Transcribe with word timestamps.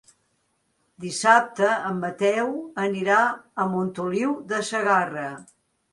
Dissabte 1.03 1.67
en 1.89 2.01
Mateu 2.05 2.49
anirà 2.85 3.19
a 3.65 3.69
Montoliu 3.75 4.33
de 4.53 4.67
Segarra. 4.71 5.29